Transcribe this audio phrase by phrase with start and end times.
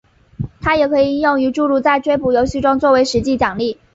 [0.61, 3.77] 它也可以应用于诸如在追捕游戏中做为实际奖励。